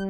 [0.00, 0.08] Gyvoji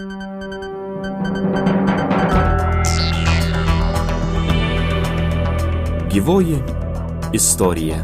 [7.33, 7.97] istorija.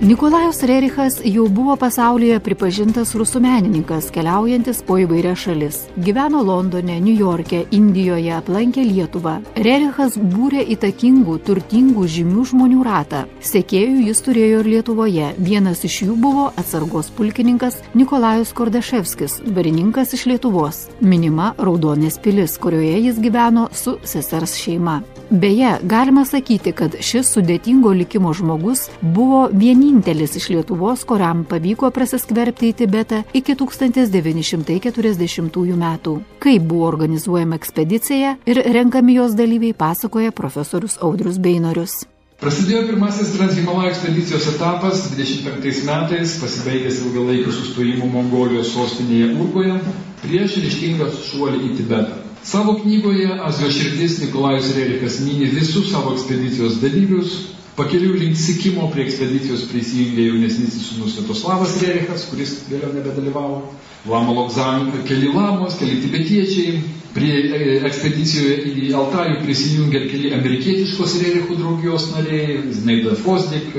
[0.03, 5.81] Nikolajus Rerichas jau buvo pasaulyje pripažintas rusų menininkas, keliaujantis po įvairias šalis.
[6.01, 9.37] Gyveno Londone, New York'e, Indijoje, aplankė Lietuvą.
[9.61, 13.27] Rerichas būrė įtakingų, turtingų, žymių žmonių ratą.
[13.45, 15.31] Sekėjų jis turėjo ir Lietuvoje.
[15.37, 20.87] Vienas iš jų buvo atsargos pulkininkas Nikolajus Kordaševskis, varininkas iš Lietuvos.
[21.05, 25.03] Minima Raudonės pilis, kurioje jis gyveno su sesers šeima.
[25.31, 32.72] Beje, galima sakyti, kad šis sudėtingo likimo žmogus buvo vienintelis iš Lietuvos, kuriam pavyko prasiskverbti
[32.72, 36.14] į Tibetą iki 1940 metų.
[36.42, 41.94] Kaip buvo organizuojama ekspedicija ir renkami jos dalyviai pasakoja profesorius Audrius Beinorius.
[42.42, 49.78] Prasidėjo pirmasis Transhimalajų ekspedicijos etapas 25 metais, pasibaigęs ilgalaikiu sustojimu Mongolijos sostinėje Urgoje,
[50.25, 52.29] prieš ryštingą šuolį į Tibetą.
[52.45, 57.34] Savo knygoje Azijos širdis Nikolajus Rerikas mini visus savo ekspedicijos dalyvius.
[57.77, 63.61] Pakelių link Sikimo prie ekspedicijos prisijungė jaunesnysis sūnus Sviatoslavas Rerikas, kuris vėliau nebedalyvavo.
[64.09, 66.81] Lama Lokzan, keli lamos, keli tibetiečiai.
[67.11, 73.75] Prie ekspedicijoje į Altajų prisijungė keli amerikietiškos Rerichų draugijos nariai, Znaida Fosdik,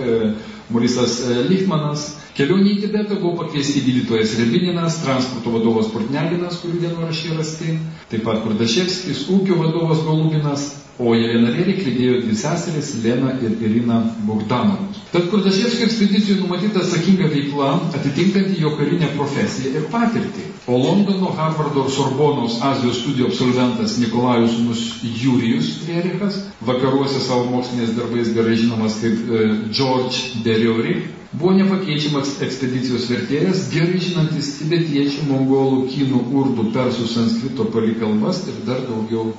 [0.67, 1.15] Morisas
[1.47, 2.03] Lichtmanas.
[2.35, 7.77] Kelionė į Tibetą buvo pakviesti gydytojas Rebininas, transporto vadovas Portnelinas, kurių dienoraščiai rasti,
[8.11, 10.67] taip pat Kurdaševskis, ūkio vadovas Golubinas,
[10.99, 14.99] o Jelena Rerik lydėjo dvi seseris Lena ir Irina Bogdanovus.
[15.11, 20.45] Tad Kurdaševskio ekspedicijų numatyta atsakinga veikla, atitinkanti jo karinę profesiją ir patirtį.
[20.71, 27.95] O Londono, Harvardo ir Sorbonos Azijos studijų absolventas Nikolajus Nus Jurijus Rerichas, vakaruose savo mokslinės
[27.97, 30.99] darbais gerai žinomas kaip e, George Deriori,
[31.31, 38.83] buvo nepakeičiamas ekspedicijos vertėjas, gerai žinantis tibetiečių, mongolų, kinų, urdų, persų, sanskrito palikalbas ir dar
[38.87, 39.31] daugiau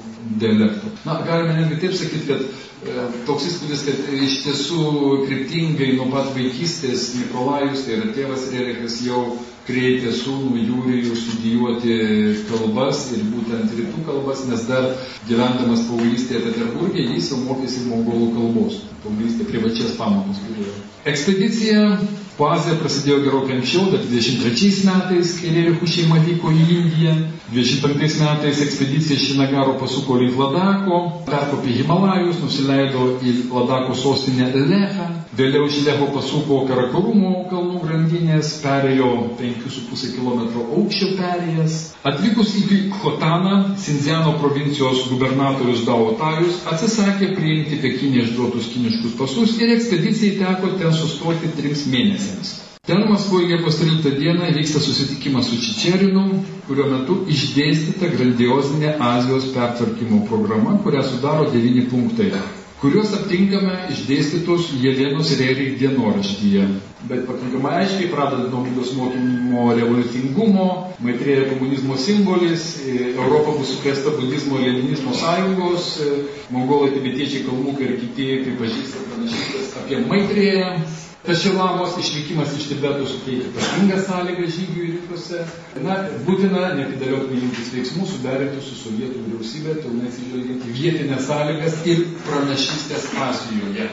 [0.43, 0.93] dialektų.
[1.07, 4.85] Na, galime netgi taip sakyti, kad e, toks įspūdis, kad iš tiesų
[5.27, 9.23] kryptingai nuo pat vaikystės Nikolajus, tai yra tėvas Rerikas, jau
[9.67, 11.99] kreipė sūnų Jūrijų studijuoti
[12.49, 14.89] kalbas ir būtent rytų kalbas, nes dar
[15.29, 18.81] gyvendamas paauglystėje Peterburgė jis jau mokėsi mongolų kalbos.
[19.05, 20.75] Paauglystė privačias pamokas turėjo.
[21.13, 21.87] Ekspedicija
[22.39, 27.15] po Aziją prasidėjo gerokai anksčiau, dar 23 metais, kai Rerichų šeima vyko į Indiją.
[27.53, 35.11] 25 metais ekspedicija iš Nagaro pasuko link Ladako, perkopė Himalajus, nusileido į Ladako sostinę Lechą.
[35.37, 39.11] Vėliau iš Lecho pasuko Karakorumo kalnų grandinės, perėjo
[39.53, 40.41] 5,5 km
[40.79, 41.77] aukščio perėjas.
[42.11, 43.55] Atvykus į Khotaną,
[43.85, 51.53] Sinziano provincijos gubernatorius Daotajus atsisakė priimti Pekinė išduotus kiniškus pasus ir ekspedicijai teko ten sustoti
[51.59, 52.59] trims mėnesiams.
[52.83, 56.25] Ten Maskvoje Liepos 13 dieną vyksta susitikimas su Čičerinu,
[56.67, 62.33] kurio metu išdėstyta grandiozinė Azijos pertvarkymo programa, kurią sudaro devyni punktai
[62.83, 66.65] kuriuos aptinkame išdėstytus Jelenos Rerik dienoraštyje.
[67.11, 70.67] Bet pakankamai aiškiai pradedant nuo Budos mokymo revoliucingumo,
[71.03, 75.89] Maitrėja komunizmo simbolis, Europa bus sukrėsta budizmo ir leninizmo sąjungos,
[76.55, 80.71] mongolai, tibetiečiai, kalmukai ir kiti pripažįsta pranašystės apie Maitrėją.
[81.27, 85.45] Tašilamos išvykimas iš Tibeto suteikia ypatingą sąlygą žygiui rytuose.
[85.85, 85.95] Na,
[86.27, 93.07] būtina netidėliotinai imtis veiksmų suderinti su sovietų vyriausybė, pilnai atsižvelgiant į vietinės sąlygas ir pranašystės
[93.29, 93.87] Azijoje.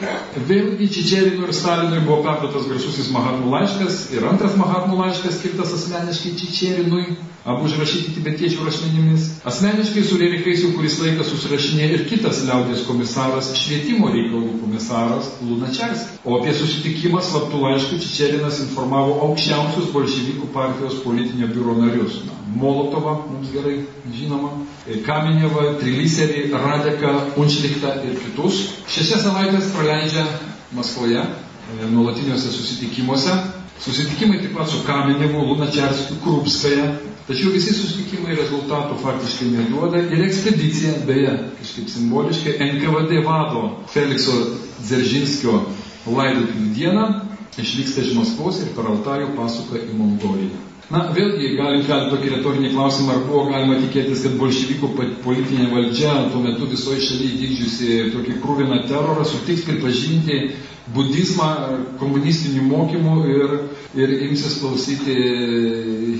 [0.50, 6.34] Vėlgi Čičerinui ir Stalinui buvo perduotas garsusis Mahatmų laiškas ir antras Mahatmų laiškas skirtas asmeniškai
[6.42, 7.06] Čičerinui.
[7.48, 9.28] Abu užrašyti tibetiečių rašmenimis.
[9.48, 16.18] Asmeniškai su Rerichais jau kuris laikas susirašinė ir kitas liaudės komisaras, švietimo reikalų komisaras Lunačiarskas.
[16.24, 22.20] O apie susitikimą slaptų laiškų Čičerinas informavo aukščiausius bolševikų partijos politinio biuro narius.
[22.28, 23.78] Na, Molotovą, mums gerai
[24.12, 24.50] žinoma,
[25.06, 28.60] Kamenevą, Triliserį, Radeką, Unšlichtą ir kitus.
[28.90, 30.26] Šešias savaitės praleidžia
[30.76, 31.22] Maskvoje,
[31.90, 33.32] nuolatiniuose susitikimuose.
[33.80, 36.90] Susitikimai taip pat su Kamenevu, Lunačiarskiu, Krupskaja,
[37.30, 43.60] Tačiau visi susitikimai rezultatų faktiškai neduoda ir ekspedicija, beje, kažkaip simboliškai, NKVD vado
[43.92, 44.34] Felikso
[44.80, 45.60] Dzeržinskio
[46.10, 47.04] laidotuvių dieną
[47.62, 50.58] išvyksta iš Maskvos ir per Altajų pasuka į Mongoliją.
[50.90, 54.88] Na, vėlgi galim kelti tokį retorinį klausimą, ar buvo galima tikėtis, kad bolševikų
[55.22, 60.38] politinė valdžia tuo metu visoje šalyje vykdžiusi tokį krūviną terorą sutiks pripažinti
[60.94, 61.46] budizmą
[62.00, 63.52] komunistinių mokymų ir,
[64.02, 65.14] ir imsis klausyti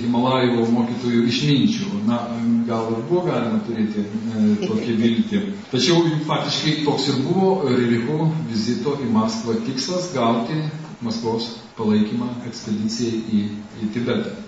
[0.05, 1.89] Himalajų mokytojų išminčių.
[2.07, 2.21] Na,
[2.69, 5.41] gal ir buvo galima turėti e, tokį viltį.
[5.73, 10.61] Tačiau faktiškai toks ir buvo Rericho vizito į Maskvą tikslas gauti
[11.03, 13.43] Maskvos palaikymą ekspedicijai į,
[13.83, 14.40] į Tibetą.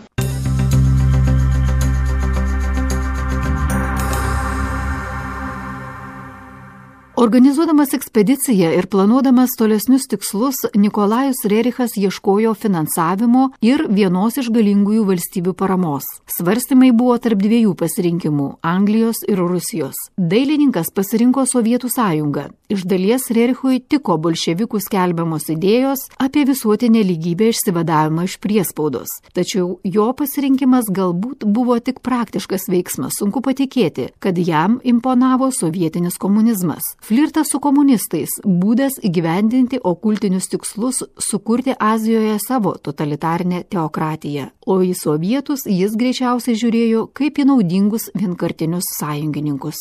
[7.23, 15.53] Organizuodamas ekspediciją ir planuodamas tolesnius tikslus, Nikolajus Rerichas ieškojo finansavimo ir vienos iš galingųjų valstybių
[15.55, 16.03] paramos.
[16.35, 19.95] Svarstymai buvo tarp dviejų pasirinkimų- Anglijos ir Rusijos.
[20.17, 22.43] Dailininkas pasirinko Sovietų sąjungą.
[22.69, 29.07] Iš dalies Rerichui tiko bolševikų skelbiamos idėjos apie visuotinę lygybę išsivadavimą iš priespaudos.
[29.33, 36.83] Tačiau jo pasirinkimas galbūt buvo tik praktiškas veiksmas, sunku patikėti, kad jam imponavo sovietinis komunizmas.
[37.13, 38.31] Flirtas su komunistais-
[38.61, 47.03] būdas įgyvendinti okultinius tikslus sukurti Azijoje savo totalitarinę teokratiją, o į sovietus jis greičiausiai žiūrėjo
[47.19, 49.77] kaip į naudingus vienkartinius sąjungininkus.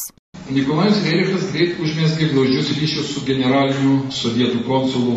[0.51, 5.17] Nikolajus Rerichas greit užmėsgė glaudžius ryšius su generaliniu sovietų konsulu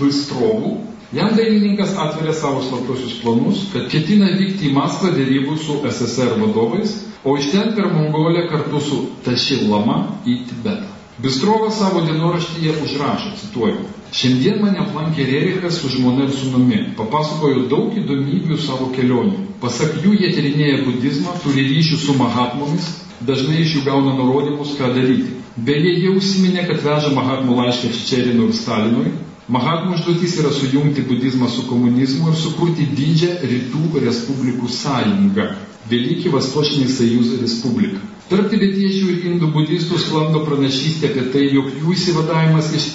[0.00, 0.74] Bystrovu.
[1.12, 6.98] Jam dailininkas atverė savo slaptuosius planus, kad ketina vykti į Maskvą dėrybų su SSR vadovais,
[7.22, 10.95] o iš ten per Mongoliją kartu su Tašilama į Tibetą.
[11.22, 13.84] Bistrovas savo dienoraštyje užrašė, cituoju,
[14.16, 19.42] Šiandien mane aplankė Rerikas su žmona ir sunumi, papasakojo daug įdomybių savo kelionių.
[19.60, 22.86] Pasak jų jie tyrinėja budizmą, turi ryšių su mahatmomis,
[23.30, 25.34] dažnai iš jų gauna nurodymus, ką daryti.
[25.68, 29.12] Beje, jie užsiminė, kad veža mahatmų laišką Ščerinui ir Stalinui.
[29.52, 35.50] Mahatmų užduotis yra sujungti budizmą su komunizmu ir sukurti didžią rytų respublikų sąjungą-
[35.90, 38.00] Velykį Vastošinį Sąjūzų respubliką.
[38.26, 42.86] Tarp tibetiečių ir indų budistų sklando pranašystė apie tai, jog jų įsivadavimas iš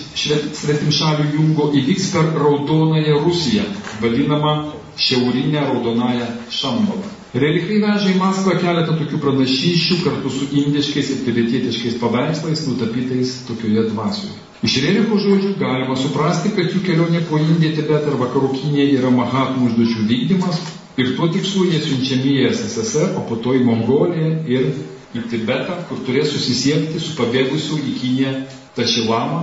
[0.59, 3.63] svetimšalių jungo įvyks per Raudonąją Rusiją,
[4.01, 4.51] vadinamą
[4.99, 7.07] Šiaurinę Raudonąją Šambalą.
[7.31, 13.87] Relikai veža į Maskvą keletą tokių pranašyščių kartu su indiškais ir tibetietiškais paveikslais nutapytais tokioje
[13.93, 14.35] dvasioje.
[14.67, 19.15] Iš Rericho žodžių galima suprasti, kad jų kelionė po Indiją, Tibetą ir Vakarų Kiniją yra
[19.15, 20.59] Mahatmų užduočių vykdymas
[20.99, 24.67] ir tuo tikslu jie siunčiami į SSR, o po to į Mongoliją ir
[25.17, 28.33] į Tibetą, kur turės susisiekti su pabėgusiu į Kiniją
[28.77, 29.41] Tašilamą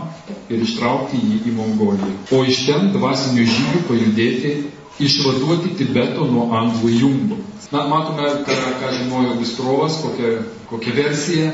[0.48, 2.12] ir ištraukti jį į Mongoliją.
[2.32, 4.52] O iš ten dvasinių žygių pajudėti,
[5.08, 7.36] išvaduoti Tibeto nuo anglų jungo.
[7.72, 10.30] Na, matome, ką, ką žinojo Bistrovas, kokią,
[10.70, 11.50] kokią versiją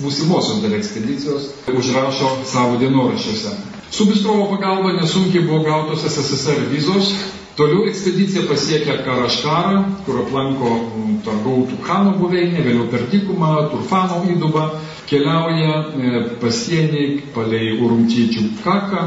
[0.00, 3.52] būsimosios dar ekspedicijos užrašo savo dienoraščiuose.
[3.90, 7.12] Su Bistrovo pagalba nesunkiai buvo gautos SSSR vizos
[7.58, 14.62] Toliau ekspedicija pasiekia Karaškarą, kur aplanko mm, Targautų Kano buveinę, vėliau per dykumą, Turfano įdubą,
[15.10, 16.12] keliauja e,
[16.44, 17.02] pasienį
[17.34, 19.02] palei Urumčyčių kaką,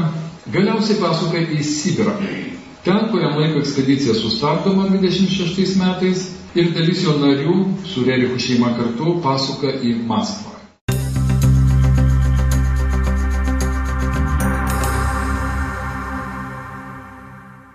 [0.52, 2.18] galiausiai pasuka į Sibirą.
[2.84, 7.56] Ten kuriam laiko ekspedicija sustabdoma 26 metais ir dalis jo narių
[7.88, 10.51] su Rerichu šeima kartu pasuka į Maskvą.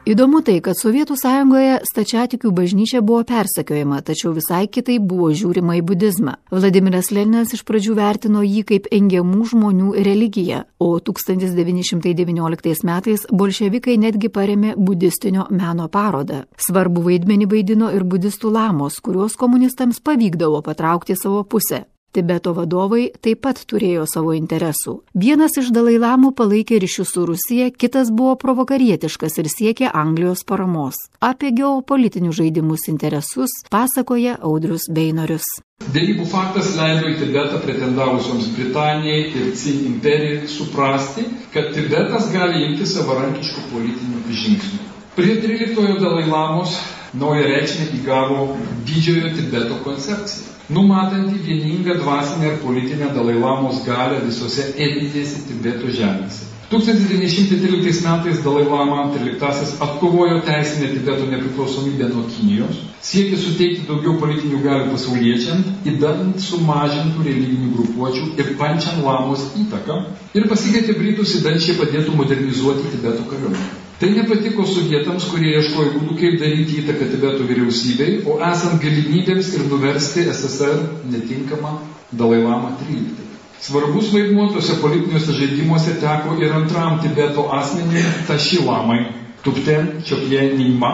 [0.07, 5.81] Įdomu tai, kad Sovietų sąjungoje stačiatikių bažnyčia buvo persekiojama, tačiau visai kitai buvo žiūrima į
[5.89, 6.37] budizmą.
[6.47, 14.31] Vladimiras Leninas iš pradžių vertino jį kaip engiamų žmonių religiją, o 1919 metais bolševikai netgi
[14.31, 16.45] paremė budistinio meno parodą.
[16.55, 21.83] Svarbu vaidmenį vaidino ir budistų lamos, kuriuos komunistams pavykdavo patraukti savo pusę.
[22.17, 24.95] Tibeto vadovai taip pat turėjo savo interesų.
[25.13, 30.97] Vienas iš dalailamų palaikė ryšius su Rusija, kitas buvo provokarietiškas ir siekė Anglijos paramos.
[31.21, 35.45] Apie geopolitinius žaidimus interesus pasakoja Audrius Beinorius.
[35.93, 42.89] Dėrybų faktas leido į Tibetą pretendavusioms Britanijai ir Cin imperijai suprasti, kad Tibetas gali imti
[42.89, 44.83] savarankiškų politinių žingsnių.
[45.13, 46.79] Prie 13 Dalai Lamos
[47.13, 48.47] naują reikšmę įgavo
[48.89, 56.43] didžiojo Tibeto koncepcija, numatanti vieningą dvasinę ir politinę Dalai Lamos galę visose etinėse Tibeto žemėse.
[56.69, 64.59] 1913 metais Dalai Lama 13 atkovojo teisinę Tibeto nepriklausomybę nuo Kinijos, siekė suteikti daugiau politinių
[64.65, 70.01] galių pasauliečiam, įdant sumažintų religinių grupuočių ir pančiam Lamos įtaką
[70.35, 73.86] ir pasikvietė Britus įdant šie padėtų modernizuoti Tibeto kariuomenę.
[73.97, 79.63] Tai nepatiko sovietams, kurie ieškojo būdų, kaip daryti įtaką Tibeto vyriausybei, o esant galimybėms ir
[79.71, 81.71] nuversti SSR netinkamą
[82.11, 83.25] Dalai Lama 13.
[83.67, 88.99] Svarbus vaidmuo tose politiniuose žaidimuose teko ir antram Tibeto asmeniui Tašilamai,
[89.41, 90.93] Tupten Čiopje Nima,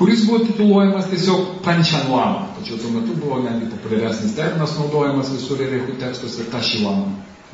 [0.00, 5.60] kuris buvo tituluojamas tiesiog Panchan Lama, tačiau tuo metu buvo netgi populiaresnis terminas naudojamas visur
[5.60, 7.10] Erechų tekstuose Tašilama.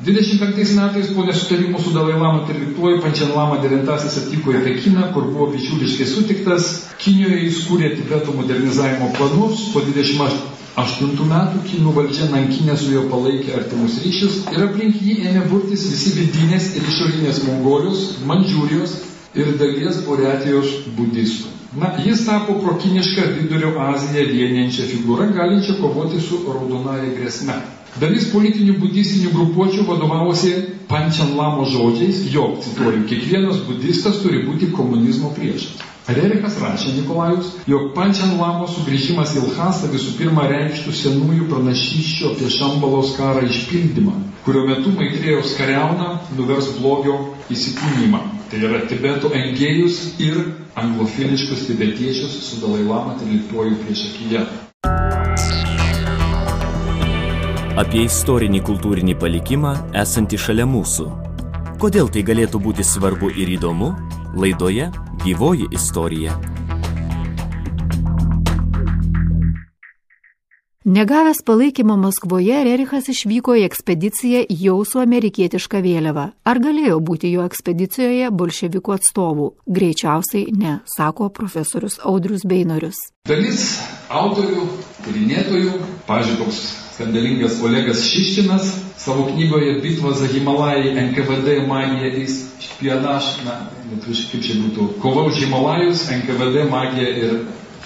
[0.07, 5.27] 25 metais po nesutarimų su Dalai Lama 13 Panchan Lama 9 atvyko į Pekiną, kur
[5.33, 6.69] buvo bičiuliškai sutiktas.
[7.03, 13.03] Kinijoje jis kūrė Tibeto modernizavimo planus, po 28 aštuntų metų kinų valdžia Nankinė su juo
[13.11, 18.97] palaikė artimus ryšius ir aplink jį ėmė burtis visi vidinės ir išorinės Mongolijos, Mandžiūrijos
[19.35, 21.56] ir dalies Buretijos budistų.
[21.75, 27.57] Na, jis tapo prokinišką vidurio Aziją vieniančią figūrą, galinčią kovoti su raudonąją grėsme.
[27.97, 30.51] Dalis politinių budistinių grupuočių vadovavosi
[30.89, 35.79] Pančian Lamo žodžiais, jog, cituoju, kiekvienas budistas turi būti komunizmo priešas.
[36.07, 42.51] Rerikas rašė Nikolajus, jog Pančian Lamo sugrįžimas į Lhasą visų pirma reikštų senųjų pranašyščio apie
[42.53, 44.13] Šambalos karą išpildymą,
[44.45, 47.17] kurio metu Maitrėjos kariauna nuvers blogio
[47.51, 48.21] įsikūnymą.
[48.47, 50.37] Tai yra Tibeto engėjus ir
[50.77, 54.45] anglofiliškus tibetiečius su Dalai Lama 13 priešakyje.
[57.77, 61.03] Apie istorinį kultūrinį palikimą esantį šalia mūsų.
[61.77, 63.91] Kodėl tai galėtų būti svarbu ir įdomu?
[64.33, 64.87] Laidoje
[65.21, 66.33] Gyvoji istorija.
[70.89, 76.31] Negavęs palaikymo Maskvoje, Rerichas išvyko į ekspediciją jau su amerikietiška vėliava.
[76.49, 79.51] Ar galėjo būti jo ekspedicijoje bolševikų atstovų?
[79.77, 83.05] Greičiausiai ne, sako profesorius Audrius Beinorius.
[83.29, 83.69] Dalis
[84.09, 84.65] autorių,
[85.05, 85.77] tyrinėtojų,
[86.09, 92.25] pažiūrėjau, skandalingas Olegas Šištinas savo knygoje Bitva za Himalajai NKVD magija ir
[92.61, 93.59] špionaž, na,
[93.91, 97.35] lietuviškai kaip čia būtų, kova už Himalajus, NKVD magija ir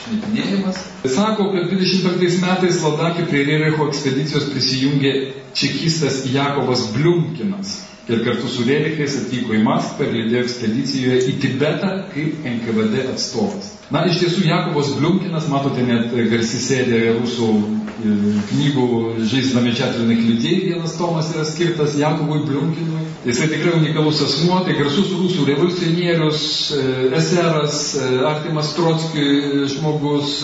[0.06, 0.80] šnipinėjimas.
[1.12, 5.13] Sako, kad 25 metais Ladakė prie Rericho ekspedicijos prisijungė
[5.60, 11.91] čekistas Jakovas Bliumkinas ir kartu su Rerichais atvyko į Maskvą ir lydėjo ekspedicijoje į Tibetą
[12.15, 13.74] kaip NKVD atstovas.
[13.91, 18.13] Na, iš tiesų, Jakubas Bliumkinas, matote, net garsi serija rusų e,
[18.48, 18.86] knygų
[19.27, 23.03] Žaizdami Četrinai kliūtėjai, vienas tomas yra skirtas Jakubui Bliumkinui.
[23.27, 26.86] Jisai tikrai unikalus asmuo, tai garsus rusų revoliucionierius, e,
[27.19, 30.38] eseras, e, artimas Trotskiui žmogus,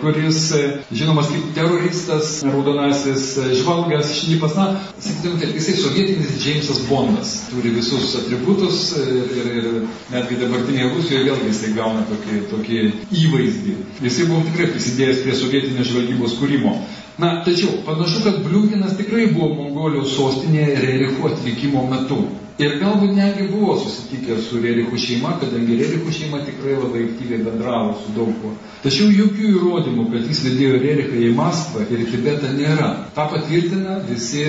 [0.00, 0.42] kuris
[0.90, 3.28] žinomas kaip teroristas, raudonasis
[3.60, 4.66] žvalgas, šnipas, na,
[4.98, 9.72] sakytum, kad jisai sovietinis Džeimsas Bondas, turi visus atributus ir, ir
[10.10, 12.80] netgi dabartinėje Rusijoje vėlgi jisai gauna tokį tokį
[13.24, 13.76] įvaizdį.
[14.04, 16.72] Jisai buvo tikrai prisidėjęs prie sovietinės žvalgybos kūrimo.
[17.20, 22.24] Na, tačiau panašu, kad Bliumkinas tikrai buvo Mongolijos sostinėje Rericho atvykimo metu.
[22.56, 27.90] Ir galbūt netgi buvo susitikęs su Rerichų šeima, kadangi Rerichų šeima tikrai labai aktyviai bendravo
[28.00, 28.52] su daug kuo.
[28.84, 32.88] Tačiau jokių įrodymų, kad jis lydėjo Rerichą į Maskvą ir Tibetą nėra.
[33.16, 34.46] Ta patvirtina visi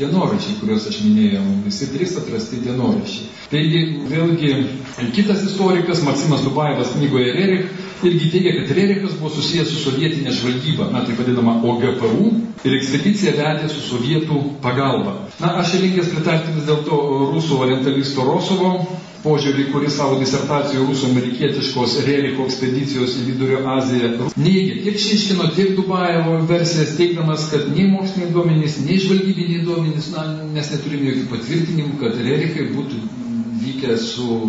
[0.00, 3.30] dienoraščiai, kuriuos aš minėjau, visi trys atrasti dienoraščiai.
[3.52, 4.52] Taigi, vėlgi,
[5.12, 10.90] kitas istorikas, Maksimas Dubajevas knygoje Rerich irgi teigia, kad Rerichas buvo susijęs su sovietinė žvalgyba,
[10.92, 12.32] na, tai vadinama OGPU,
[12.66, 15.16] ir ekspediciją vedė su sovietų pagalba.
[15.42, 16.98] Na, aš linkęs pritarti vis dėlto
[17.32, 18.74] rusų orientalisto Rosovo
[19.22, 25.76] požiūrį, kuris savo disertacijoje rusų amerikietiškos Rericho ekspedicijos į Vidurio Aziją neigia tiek Šiškino, tiek
[25.78, 31.98] Dubajevo versijas, teikdamas, kad nei moksliniai duomenys, nei žvalgybiniai duomenys, na, nes neturime jokių patvirtinimų,
[32.02, 33.02] kad Rerichai būtų
[33.62, 34.40] vykę su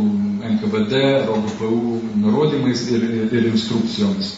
[0.44, 0.94] NKVD,
[1.28, 4.34] ROGPU nurodymais ir, ir instrukcijomis.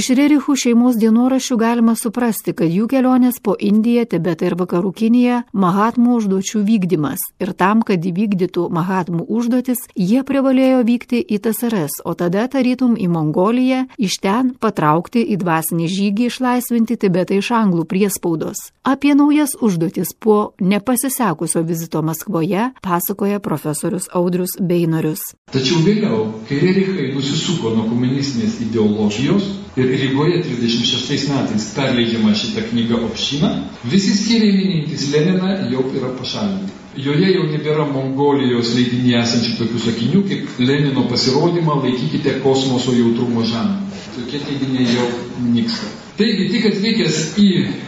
[0.00, 5.40] Iš Rerichų šeimos dienoraščių galima suprasti, kad jų kelionės po Indiją, Tibetą ir Vakarų Kiniją
[5.52, 7.20] Mahatmų užduočių vykdymas.
[7.42, 13.10] Ir tam, kad įvykdytų Mahatmų užduotis, jie privalėjo vykti į TSRS, o tada tarytum į
[13.12, 18.70] Mongoliją, iš ten patraukti į dvasinį žygį išlaisvinti Tibetą iš anglų priespaudos.
[18.80, 25.34] Apie naujas užduotis po nepasisekusio vizito Maskvoje pasakoja profesorius Audrius Beinorius.
[25.52, 33.00] Tačiau vėliau, kai Rerichai nusisuko nuo komunistinės ideologijos, ir Rygoje 36 metais perleidžiama šitą knygą
[33.08, 33.50] Opšina,
[33.84, 36.76] visi skyriai minintys Leniną jau yra pašalinti.
[36.98, 43.76] Joje jau nebėra Mongolijos leidinėje esančių tokių sakinių, kaip Lenino pasirodymą laikykite kosmoso jautrumo žemę.
[44.16, 45.08] Tokie teiginiai jau
[45.54, 45.90] nyksta.
[46.20, 47.46] Taigi, tik atvykęs į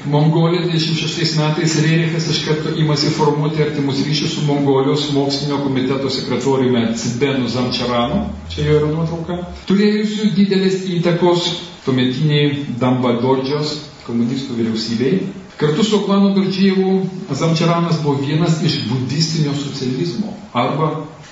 [0.09, 6.87] Mongoliją 26 metais, Rerichas iš karto imasi formuoti artimus ryšius su Mongolijos mokslinio komiteto sekretoriumi
[6.97, 8.23] Cibenu Zamčaranu,
[8.54, 9.37] čia jo yra nuotrauka,
[9.68, 11.50] turėjusių didelės įtakos
[11.85, 15.23] tuometiniai Dambadordžios komunistų vyriausybei.
[15.61, 16.93] Kartu su Oklano Gardžievu
[17.39, 20.89] Zamčaranas buvo vienas iš budistinio socializmo arba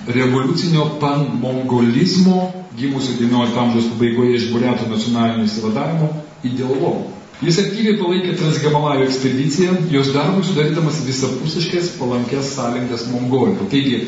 [0.07, 6.13] revoliucinio panmongolizmo gimusio XIX amžiaus pabaigoje iš Buriato nacionalinio įsivadavimo
[6.47, 7.09] ideologų.
[7.41, 13.69] Jis aktyviai palaikė Transhimalajų ekspediciją, jos darbui sudarydamas visapusiškas palankės sąlygas Mongolijų.
[13.73, 14.01] Taigi,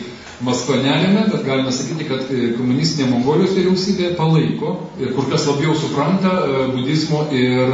[0.43, 6.33] Neremia, bet galime sakyti, kad e, komunistinė Mongolijos vyriausybė palaiko ir kur kas labiau supranta
[6.43, 7.71] e, budizmo ir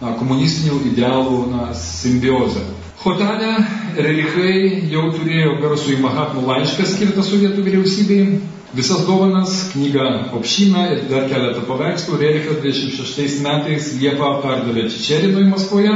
[0.00, 2.64] na, komunistinių idealų na, simbiozę.
[2.98, 3.52] Hotane
[3.94, 8.40] relikai jau turėjo garsų į Mahatmų laišką skirtą sovietų vyriausybei,
[8.74, 15.94] Visas dovanas, knygą Opšyną ir dar keletą paveikslų Rerichas 26 metais Liepą perdavė Čičerinui Maskvoje,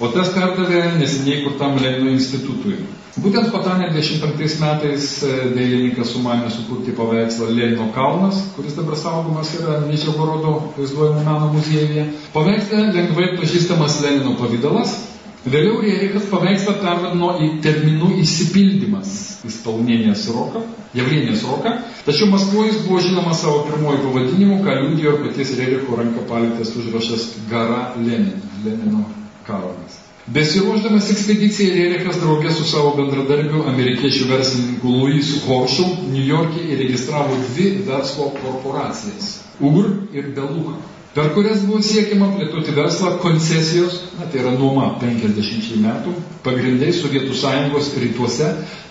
[0.00, 2.76] o tas perdavė neseniai kurtam Lenino institutui.
[3.16, 9.78] Būtent Patanė 25 metais e, dailininkas sumanė sukurti paveikslą Lenino kalnas, kuris dabar saugomas yra
[9.86, 12.04] Ničegorodo vaizduojimo meno muziejuje.
[12.34, 14.98] Paveiksle lengvai pažįstamas Lenino pavydalas,
[15.46, 19.12] Vėliau Rerichas paveikslą pervadino į terminų įsipildymas
[19.46, 20.64] įspalnėnės roką,
[20.98, 21.70] Javrienės roką,
[22.02, 27.28] tačiau Maskvoje jis buvo žinomas savo pirmoji pavadinimu, ką liūdėjo paties Rericho ranka paliktas užrašas
[27.52, 29.06] Gara Lenin, Lenino
[29.46, 30.00] karonas.
[30.36, 37.70] Besiruošdamas ekspedicijai Rerichas draugė su savo bendradarbiu amerikiečių verslininku Louisu Horshu New York'e įregistravo dvi
[37.86, 39.32] verslo korporacijas–
[39.70, 40.74] UR ir Beluga
[41.16, 46.12] per kurias buvo siekiama plėtoti verslą koncesijos, na, tai yra nuoma 50 metų,
[46.44, 48.50] pagrindai Sovietų sąjungos rytuose,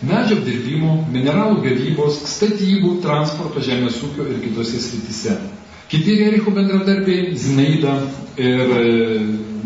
[0.10, 5.38] medžio apdirbimo, mineralų gavybos, statybų, transporto, žemės ūkio ir kitose srityse.
[5.92, 7.94] Kiti Rericho bendradarbiai, Zinaida
[8.42, 8.74] ir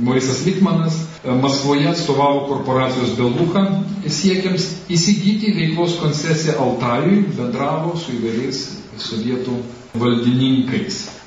[0.01, 3.65] Moisas Likmanas, e, Maskvoje atstovavo korporacijos Belucha
[4.07, 8.63] siekiams įsigyti veiklos koncesiją Altajui, bendravo su įvairiais
[8.99, 9.59] sovietų
[9.99, 11.18] valdininkais.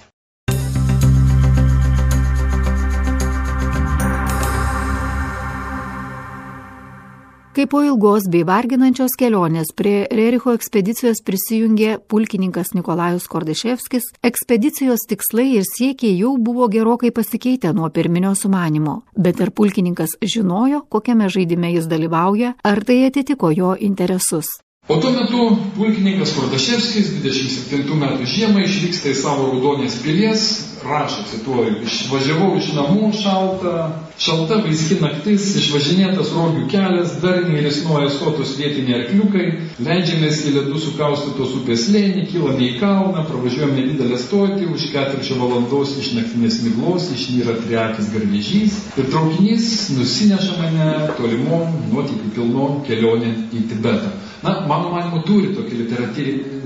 [7.53, 15.51] Kai po ilgos bei varginančios kelionės prie Rericho ekspedicijos prisijungė pulkininkas Nikolajus Kordaševskis, ekspedicijos tikslai
[15.59, 19.03] ir siekiai jau buvo gerokai pasikeitę nuo pirminio sumanimo.
[19.13, 24.49] Bet ir pulkininkas žinojo, kokiame žaidime jis dalyvauja, ar tai atitiko jo interesus.
[24.89, 30.49] O tuo metu pulkininkas Kordaševskis 27 metų žiemą išvyksta į savo raudonės pilies,
[30.89, 33.77] rašo, cituoju, išvažiavau iš namų šaltą,
[34.23, 39.47] šalta vaiski naktis, išvažinėtas rogių kelias, darniai risnuoja sotus vietiniai arkliukai,
[39.83, 45.97] leidžiamės į ledų sukaustytos upės lėnį, kylame į kalną, pravažiuojame nedidelę stotį, už ketvirčio valandos
[46.03, 53.67] iš naktinės miglos išnyra triakis garvežys ir traukinys nusineša mane tolimom, nuotykių pilnom kelionė į
[53.73, 55.85] Tibetą na, mano manimo, turi tokį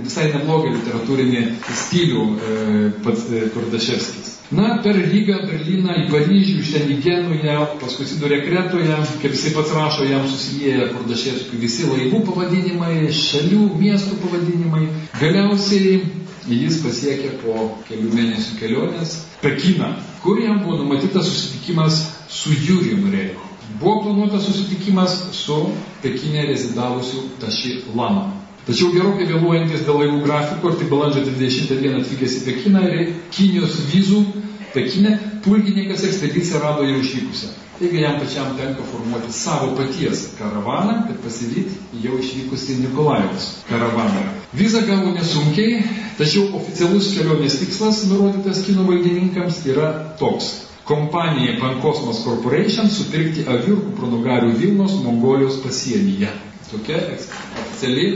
[0.06, 1.42] visai neblogą literatūrinį
[1.82, 2.54] stilių e,
[3.04, 4.35] pats e, Kordaševskis.
[4.52, 9.50] Na, per Rygą, Berliną, į Paryžių, iš ten į Genują, paskui Sidurė Kretoje, kaip jisai
[9.56, 14.84] pats rašo, jam susiję Kordaševskiui visi laivų pavadinimai, šalių, miestų pavadinimai.
[15.18, 15.98] Galiausiai
[16.46, 19.90] jis pasiekė po kelių mėnesių kelionės Pekiną,
[20.22, 21.98] kur jam buvo numatytas susitikimas
[22.30, 23.50] su Jurijum Reichu.
[23.80, 25.58] Buvo planuotas susitikimas su
[26.06, 28.28] Pekinė rezidavusiu Taši Lama.
[28.66, 33.12] Tačiau gerokai vėluojantis dėl laivų grafiko ir tik balandžio 20 dieną atvykęs į Pekiną ir
[33.36, 34.24] Kinijos vizų
[34.74, 35.12] Pekinė,
[35.44, 37.52] pulkininkas ekspediciją rado jau išvykusią.
[37.78, 44.24] Taigi jam pačiam tenka formuoti savo paties karavaną, kad pasivyti jau išvykusi Nikolajos karavaną.
[44.56, 45.78] Vizą gavo nesunkiai,
[46.18, 50.50] tačiau oficialus kelionės tikslas, nurodytas kino valdininkams, yra toks
[50.88, 56.32] kompanijai Pankosmos Corporation supirkti avių ir kupranugarių Vilnos Mongolijos pasienyje.
[56.70, 58.10] Tokia oficiali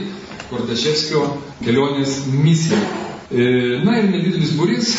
[0.51, 1.23] Kordaševskio
[1.65, 2.81] kelionės misija.
[3.31, 4.95] E, na ir nedidelis būris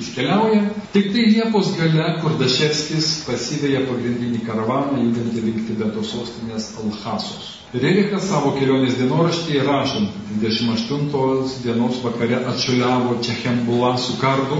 [0.00, 0.62] iškeliauja.
[0.94, 7.56] Tik tai Liepos gale Kordaševskis pasivėja pagrindinį karavaną judantį link Tibeto sostinės Alhasos.
[7.70, 14.58] Rerichas savo kelionės dienoraštyje rašant 28 dienos vakare atšuliavo Čehembula su kardu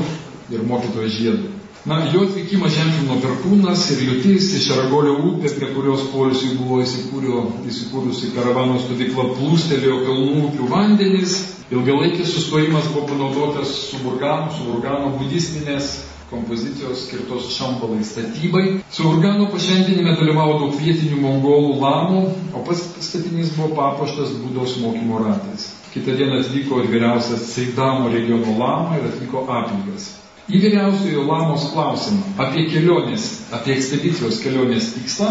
[0.55, 1.60] ir mokytojo žiedu.
[1.89, 8.35] Na, jo atvykimą ženklino perkūnas ir liūtis iš Aragolio upės, prie kurios polisiui buvo įsikūrusi
[8.35, 11.39] karavano stovykla, plūstelėjo kalnų upių vandenys.
[11.73, 15.89] Ilgalaikis sustojimas buvo panaudotas suburganų, suburgano budistinės
[16.29, 18.67] kompozicijos skirtos šambalai statybai.
[18.93, 25.25] Su organo pašventinime dalyvavo daug vietinių mongolų lamų, o pats statinys buvo papuoštas būdos mokymo
[25.25, 25.71] ratais.
[25.95, 30.20] Kitą dieną atvyko ir vyriausias Seidamo regiono lama ir atliko aplygas.
[30.51, 35.29] Į vyriausiojo lamos klausimą apie kelionės, apie ekspedicijos kelionės tikslą,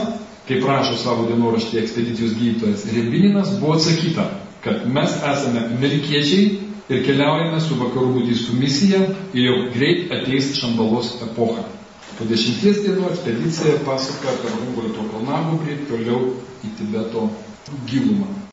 [0.47, 4.29] kaip rašo savo dienoraštį ekspedicijos gydytojas Rebininas, buvo atsakyta,
[4.63, 6.45] kad mes esame amerikiečiai
[6.89, 9.01] ir keliaujame su vakarų budistų misija
[9.36, 11.67] ir jau greit ateis šambalos epocha.
[12.17, 16.23] Po dešimties dienų ekspedicija pasuka per Hungolito kalnagūbrį toliau
[16.67, 17.29] į Tibeto
[17.91, 18.48] gilumą.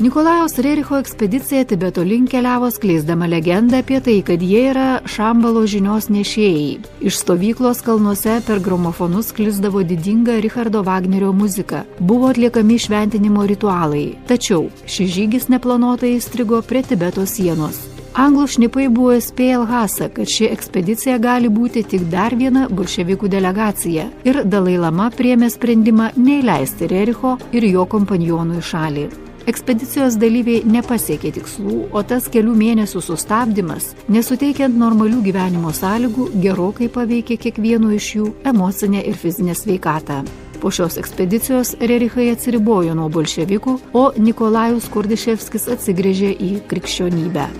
[0.00, 6.08] Nikolajaus Rericho ekspedicija Tibeto link keliavo skleisdama legendą apie tai, kad jie yra Šambalo žinios
[6.10, 6.80] nešėjai.
[7.06, 11.84] Iš stovyklos kalnuose per gramofonus klizdavo didinga Richardo Wagnerio muzika.
[12.00, 14.16] Buvo atliekami šventinimo ritualai.
[14.26, 17.78] Tačiau šis žygis neplanuotai įstrigo prie Tibeto sienos.
[18.18, 24.10] Anglų šnipai buvo įspėję Lhasą, kad ši ekspedicija gali būti tik dar viena bolševikų delegacija
[24.26, 29.06] ir Dalai Lama priemė sprendimą neįleisti Rericho ir jo kompanionų į šalį.
[29.44, 37.36] Ekspedicijos dalyviai nepasiekė tikslų, o tas kelių mėnesių sustabdymas, nesuteikiant normalių gyvenimo sąlygų, gerokai paveikė
[37.42, 40.22] kiekvieno iš jų emocinę ir fizinę sveikatą.
[40.64, 47.50] Po šios ekspedicijos Rerichai atsiribojo nuo bolševikų, o Nikolajus Kurdiševskis atsigrėžė į krikščionybę.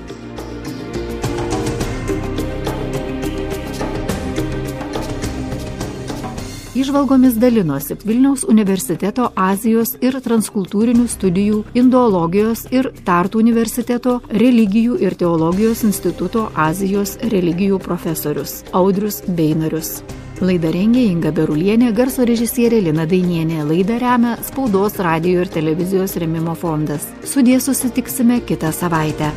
[6.74, 15.84] Išvalgomis dalinosi Vilniaus universiteto Azijos ir transkultūrinių studijų indologijos ir Tartų universiteto religijų ir teologijos
[15.86, 20.00] instituto Azijos religijų profesorius Audrius Beinarius.
[20.42, 23.62] Laidą rengė Inga Berulienė, garso režisierė Lina Dainienė.
[23.70, 27.06] Laidą remia Spaudos, radio ir televizijos remimo fondas.
[27.22, 29.30] Sudė susitiksime kitą savaitę.